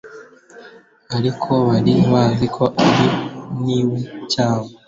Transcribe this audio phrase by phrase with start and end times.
[1.17, 3.97] Ariko bari bazi ko ananiwe
[4.33, 4.67] cyane,